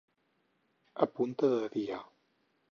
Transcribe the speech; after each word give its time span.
A 1.05 1.09
punta 1.19 1.53
de 1.59 1.71
dia. 1.77 2.03